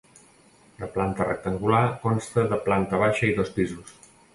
[0.83, 3.99] De planta rectangular, consta de planta baixa i dos pisos.